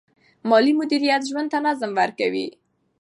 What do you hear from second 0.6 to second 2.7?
مدیریت ژوند ته نظم ورکوي.